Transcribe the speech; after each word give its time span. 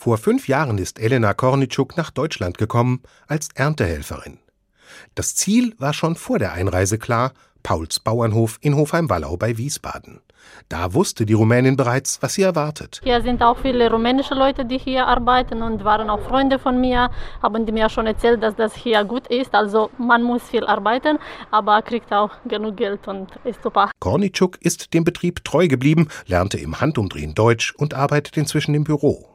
Vor 0.00 0.16
fünf 0.16 0.48
Jahren 0.48 0.78
ist 0.78 0.98
Elena 0.98 1.34
Kornitschuk 1.34 1.98
nach 1.98 2.10
Deutschland 2.10 2.56
gekommen 2.56 3.02
als 3.26 3.50
Erntehelferin. 3.54 4.38
Das 5.14 5.36
Ziel 5.36 5.74
war 5.76 5.92
schon 5.92 6.16
vor 6.16 6.38
der 6.38 6.54
Einreise 6.54 6.96
klar, 6.96 7.32
Pauls 7.62 8.00
Bauernhof 8.00 8.56
in 8.62 8.76
Hofheim-Wallau 8.76 9.36
bei 9.36 9.58
Wiesbaden. 9.58 10.22
Da 10.70 10.94
wusste 10.94 11.26
die 11.26 11.34
Rumänin 11.34 11.76
bereits, 11.76 12.22
was 12.22 12.32
sie 12.32 12.40
erwartet. 12.40 13.02
Hier 13.04 13.20
sind 13.20 13.42
auch 13.42 13.58
viele 13.58 13.90
rumänische 13.90 14.32
Leute, 14.32 14.64
die 14.64 14.78
hier 14.78 15.06
arbeiten 15.06 15.60
und 15.60 15.84
waren 15.84 16.08
auch 16.08 16.20
Freunde 16.22 16.58
von 16.58 16.80
mir, 16.80 17.10
haben 17.42 17.66
die 17.66 17.72
mir 17.72 17.90
schon 17.90 18.06
erzählt, 18.06 18.42
dass 18.42 18.56
das 18.56 18.74
hier 18.74 19.04
gut 19.04 19.26
ist. 19.26 19.54
Also 19.54 19.90
man 19.98 20.22
muss 20.22 20.42
viel 20.44 20.64
arbeiten, 20.64 21.18
aber 21.50 21.82
kriegt 21.82 22.10
auch 22.10 22.30
genug 22.46 22.78
Geld 22.78 23.06
und 23.06 23.28
ist 23.44 23.62
super. 23.62 23.90
Kornitschuk 23.98 24.56
ist 24.62 24.94
dem 24.94 25.04
Betrieb 25.04 25.44
treu 25.44 25.68
geblieben, 25.68 26.08
lernte 26.24 26.56
im 26.56 26.80
Handumdrehen 26.80 27.34
Deutsch 27.34 27.74
und 27.76 27.92
arbeitet 27.92 28.38
inzwischen 28.38 28.74
im 28.74 28.84
Büro. 28.84 29.29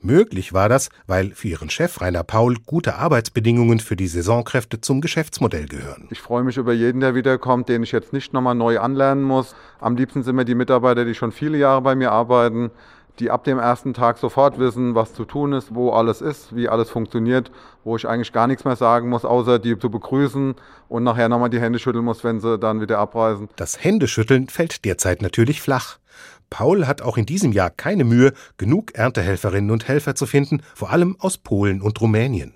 Möglich 0.00 0.52
war 0.52 0.68
das, 0.68 0.90
weil 1.06 1.30
für 1.30 1.48
ihren 1.48 1.70
Chef 1.70 2.00
Rainer 2.00 2.22
Paul 2.22 2.56
gute 2.64 2.96
Arbeitsbedingungen 2.96 3.80
für 3.80 3.96
die 3.96 4.06
Saisonkräfte 4.06 4.80
zum 4.80 5.00
Geschäftsmodell 5.00 5.66
gehören. 5.66 6.08
Ich 6.10 6.20
freue 6.20 6.42
mich 6.42 6.56
über 6.56 6.72
jeden, 6.72 7.00
der 7.00 7.14
wiederkommt, 7.14 7.68
den 7.68 7.82
ich 7.82 7.92
jetzt 7.92 8.12
nicht 8.12 8.32
nochmal 8.32 8.54
neu 8.54 8.78
anlernen 8.78 9.24
muss. 9.24 9.54
Am 9.80 9.96
liebsten 9.96 10.22
sind 10.22 10.36
mir 10.36 10.44
die 10.44 10.54
Mitarbeiter, 10.54 11.04
die 11.04 11.14
schon 11.14 11.32
viele 11.32 11.58
Jahre 11.58 11.82
bei 11.82 11.94
mir 11.94 12.12
arbeiten, 12.12 12.70
die 13.18 13.30
ab 13.30 13.44
dem 13.44 13.58
ersten 13.58 13.94
Tag 13.94 14.18
sofort 14.18 14.58
wissen, 14.58 14.94
was 14.94 15.14
zu 15.14 15.24
tun 15.24 15.52
ist, 15.52 15.74
wo 15.74 15.90
alles 15.90 16.20
ist, 16.20 16.54
wie 16.54 16.68
alles 16.68 16.90
funktioniert, 16.90 17.50
wo 17.84 17.96
ich 17.96 18.06
eigentlich 18.06 18.32
gar 18.32 18.46
nichts 18.46 18.64
mehr 18.64 18.76
sagen 18.76 19.08
muss, 19.08 19.24
außer 19.24 19.58
die 19.58 19.78
zu 19.78 19.90
begrüßen 19.90 20.54
und 20.88 21.02
nachher 21.02 21.28
nochmal 21.28 21.50
die 21.50 21.60
Hände 21.60 21.78
schütteln 21.78 22.04
muss, 22.04 22.24
wenn 22.24 22.40
sie 22.40 22.58
dann 22.58 22.80
wieder 22.80 22.98
abreisen. 22.98 23.48
Das 23.56 23.82
Händeschütteln 23.82 24.48
fällt 24.48 24.84
derzeit 24.84 25.22
natürlich 25.22 25.62
flach. 25.62 25.98
Paul 26.50 26.86
hat 26.86 27.02
auch 27.02 27.16
in 27.16 27.26
diesem 27.26 27.52
Jahr 27.52 27.70
keine 27.70 28.04
Mühe, 28.04 28.32
genug 28.56 28.94
Erntehelferinnen 28.94 29.70
und 29.70 29.88
Helfer 29.88 30.14
zu 30.14 30.26
finden, 30.26 30.62
vor 30.74 30.90
allem 30.90 31.16
aus 31.18 31.38
Polen 31.38 31.82
und 31.82 32.00
Rumänien. 32.00 32.54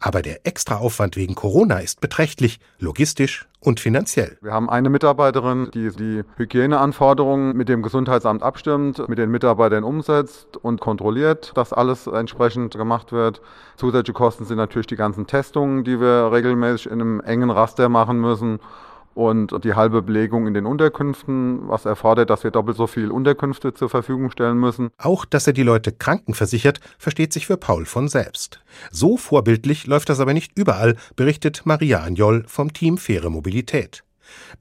Aber 0.00 0.22
der 0.22 0.46
Extraaufwand 0.46 1.16
wegen 1.16 1.34
Corona 1.34 1.78
ist 1.78 2.00
beträchtlich, 2.00 2.60
logistisch 2.78 3.46
und 3.60 3.80
finanziell. 3.80 4.38
Wir 4.40 4.52
haben 4.52 4.70
eine 4.70 4.88
Mitarbeiterin, 4.88 5.70
die 5.74 5.90
die 5.90 6.22
Hygieneanforderungen 6.36 7.56
mit 7.56 7.68
dem 7.68 7.82
Gesundheitsamt 7.82 8.42
abstimmt, 8.42 9.08
mit 9.08 9.18
den 9.18 9.30
Mitarbeitern 9.30 9.84
umsetzt 9.84 10.56
und 10.56 10.80
kontrolliert, 10.80 11.52
dass 11.56 11.72
alles 11.72 12.06
entsprechend 12.06 12.74
gemacht 12.74 13.12
wird. 13.12 13.40
Zusätzliche 13.76 14.14
Kosten 14.14 14.44
sind 14.44 14.56
natürlich 14.56 14.86
die 14.86 14.96
ganzen 14.96 15.26
Testungen, 15.26 15.84
die 15.84 16.00
wir 16.00 16.30
regelmäßig 16.32 16.86
in 16.86 17.00
einem 17.00 17.20
engen 17.20 17.50
Raster 17.50 17.88
machen 17.88 18.20
müssen 18.20 18.60
und 19.16 19.64
die 19.64 19.74
halbe 19.74 20.02
Belegung 20.02 20.46
in 20.46 20.52
den 20.52 20.66
Unterkünften, 20.66 21.68
was 21.68 21.86
erfordert, 21.86 22.28
dass 22.28 22.44
wir 22.44 22.50
doppelt 22.50 22.76
so 22.76 22.86
viel 22.86 23.10
Unterkünfte 23.10 23.72
zur 23.72 23.88
Verfügung 23.88 24.30
stellen 24.30 24.58
müssen. 24.58 24.90
Auch, 24.98 25.24
dass 25.24 25.46
er 25.46 25.54
die 25.54 25.62
Leute 25.62 25.90
krankenversichert, 25.90 26.80
versteht 26.98 27.32
sich 27.32 27.46
für 27.46 27.56
Paul 27.56 27.86
von 27.86 28.08
selbst. 28.08 28.60
So 28.90 29.16
vorbildlich 29.16 29.86
läuft 29.86 30.10
das 30.10 30.20
aber 30.20 30.34
nicht 30.34 30.52
überall, 30.58 30.96
berichtet 31.16 31.62
Maria 31.64 32.00
Anjol 32.00 32.44
vom 32.46 32.74
Team 32.74 32.98
Faire 32.98 33.30
Mobilität. 33.30 34.04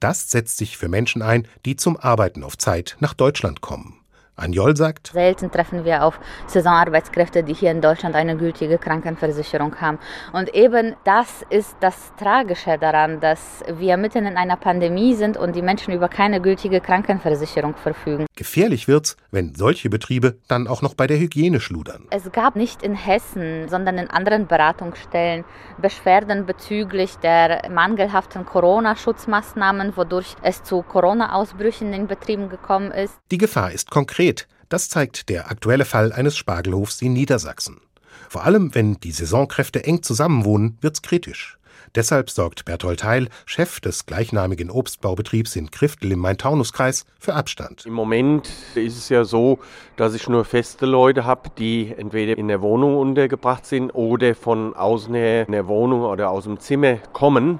Das 0.00 0.30
setzt 0.30 0.58
sich 0.58 0.76
für 0.76 0.88
Menschen 0.88 1.22
ein, 1.22 1.48
die 1.64 1.76
zum 1.76 1.96
Arbeiten 1.96 2.44
auf 2.44 2.58
Zeit 2.58 2.96
nach 3.00 3.14
Deutschland 3.14 3.62
kommen. 3.62 4.01
Anjol 4.34 4.74
sagt, 4.74 5.08
selten 5.08 5.50
treffen 5.50 5.84
wir 5.84 6.04
auf 6.04 6.18
Saisonarbeitskräfte, 6.46 7.44
die 7.44 7.52
hier 7.52 7.70
in 7.70 7.82
Deutschland 7.82 8.14
eine 8.14 8.34
gültige 8.34 8.78
Krankenversicherung 8.78 9.76
haben. 9.78 9.98
Und 10.32 10.54
eben 10.54 10.96
das 11.04 11.44
ist 11.50 11.76
das 11.80 12.12
Tragische 12.18 12.78
daran, 12.78 13.20
dass 13.20 13.62
wir 13.68 13.98
mitten 13.98 14.24
in 14.24 14.38
einer 14.38 14.56
Pandemie 14.56 15.14
sind 15.14 15.36
und 15.36 15.54
die 15.54 15.60
Menschen 15.60 15.92
über 15.92 16.08
keine 16.08 16.40
gültige 16.40 16.80
Krankenversicherung 16.80 17.74
verfügen. 17.74 18.24
Gefährlich 18.34 18.88
wird's, 18.88 19.18
wenn 19.30 19.54
solche 19.54 19.90
Betriebe 19.90 20.38
dann 20.48 20.66
auch 20.66 20.80
noch 20.80 20.94
bei 20.94 21.06
der 21.06 21.18
Hygiene 21.18 21.60
schludern. 21.60 22.06
Es 22.08 22.32
gab 22.32 22.56
nicht 22.56 22.82
in 22.82 22.94
Hessen, 22.94 23.68
sondern 23.68 23.98
in 23.98 24.08
anderen 24.08 24.46
Beratungsstellen 24.46 25.44
Beschwerden 25.76 26.46
bezüglich 26.46 27.16
der 27.18 27.68
mangelhaften 27.70 28.46
Corona-Schutzmaßnahmen, 28.46 29.94
wodurch 29.94 30.36
es 30.42 30.62
zu 30.62 30.80
Corona-Ausbrüchen 30.80 31.92
in 31.92 32.06
Betrieben 32.06 32.48
gekommen 32.48 32.92
ist. 32.92 33.14
Die 33.30 33.38
Gefahr 33.38 33.72
ist 33.72 33.90
konkret 33.90 34.21
konkret, 34.22 34.46
das 34.68 34.88
zeigt 34.88 35.28
der 35.30 35.50
aktuelle 35.50 35.84
Fall 35.84 36.12
eines 36.12 36.36
Spargelhofs 36.36 37.02
in 37.02 37.12
Niedersachsen. 37.12 37.80
Vor 38.28 38.44
allem, 38.44 38.72
wenn 38.72 38.94
die 39.00 39.10
Saisonkräfte 39.10 39.84
eng 39.84 40.04
zusammenwohnen, 40.04 40.78
wird's 40.80 41.02
kritisch. 41.02 41.58
Deshalb 41.96 42.30
sorgt 42.30 42.64
Berthold 42.64 43.02
Heil, 43.02 43.28
Chef 43.46 43.80
des 43.80 44.06
gleichnamigen 44.06 44.70
Obstbaubetriebs 44.70 45.56
in 45.56 45.72
Kriftel 45.72 46.12
im 46.12 46.20
Main-Taunus-Kreis, 46.20 47.04
für 47.18 47.34
Abstand. 47.34 47.84
Im 47.84 47.94
Moment 47.94 48.48
ist 48.76 48.96
es 48.96 49.08
ja 49.08 49.24
so, 49.24 49.58
dass 49.96 50.14
ich 50.14 50.28
nur 50.28 50.44
feste 50.44 50.86
Leute 50.86 51.24
habe, 51.24 51.50
die 51.58 51.92
entweder 51.94 52.38
in 52.38 52.46
der 52.46 52.62
Wohnung 52.62 52.96
untergebracht 52.98 53.66
sind 53.66 53.90
oder 53.90 54.36
von 54.36 54.72
außen 54.74 55.14
her 55.14 55.46
in 55.46 55.52
der 55.52 55.66
Wohnung 55.66 56.02
oder 56.02 56.30
aus 56.30 56.44
dem 56.44 56.60
Zimmer 56.60 56.98
kommen. 57.12 57.58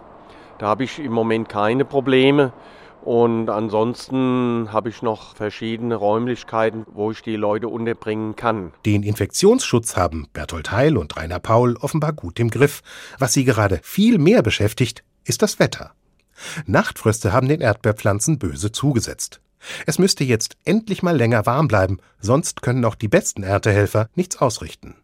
Da 0.58 0.66
habe 0.68 0.84
ich 0.84 1.00
im 1.00 1.12
Moment 1.12 1.48
keine 1.48 1.84
Probleme. 1.84 2.52
Und 3.04 3.50
ansonsten 3.50 4.68
habe 4.72 4.88
ich 4.88 5.02
noch 5.02 5.34
verschiedene 5.34 5.96
Räumlichkeiten, 5.96 6.86
wo 6.92 7.10
ich 7.10 7.22
die 7.22 7.36
Leute 7.36 7.68
unterbringen 7.68 8.36
kann. 8.36 8.72
Den 8.86 9.02
Infektionsschutz 9.02 9.96
haben 9.96 10.28
Berthold 10.32 10.70
Heil 10.70 10.96
und 10.96 11.16
Rainer 11.16 11.40
Paul 11.40 11.76
offenbar 11.76 12.12
gut 12.12 12.38
im 12.38 12.48
Griff. 12.48 12.82
Was 13.18 13.32
sie 13.32 13.44
gerade 13.44 13.80
viel 13.82 14.18
mehr 14.18 14.42
beschäftigt, 14.42 15.02
ist 15.24 15.42
das 15.42 15.58
Wetter. 15.58 15.92
Nachtfröste 16.66 17.32
haben 17.32 17.48
den 17.48 17.60
Erdbeerpflanzen 17.60 18.38
böse 18.38 18.70
zugesetzt. 18.70 19.40
Es 19.86 19.98
müsste 19.98 20.24
jetzt 20.24 20.56
endlich 20.64 21.02
mal 21.02 21.16
länger 21.16 21.46
warm 21.46 21.68
bleiben, 21.68 21.98
sonst 22.20 22.62
können 22.62 22.84
auch 22.84 22.94
die 22.94 23.08
besten 23.08 23.42
Erntehelfer 23.42 24.08
nichts 24.14 24.38
ausrichten. 24.38 24.96